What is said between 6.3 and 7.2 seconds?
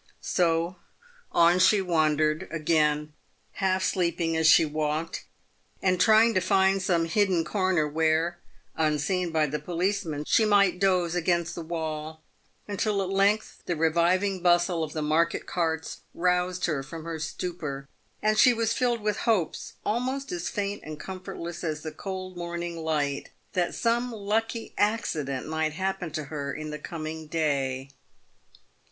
to find some